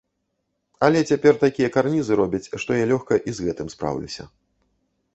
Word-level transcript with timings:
Але 0.87 0.99
цяпер 1.13 1.33
такія 1.45 1.69
карнізы 1.77 2.13
робяць, 2.23 2.49
што 2.65 2.81
я 2.81 2.85
лёгка 2.95 3.13
і 3.31 3.39
з 3.41 3.49
гэтым 3.49 3.67
спраўляюся. 3.79 4.23